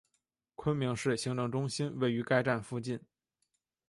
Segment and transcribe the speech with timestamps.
[0.55, 2.99] 昆明市行政中心位于该站附近。